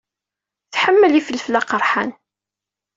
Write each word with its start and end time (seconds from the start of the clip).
Tḥemmel 0.73 1.13
ifelfel 1.19 1.59
aqerḥan. 1.59 2.11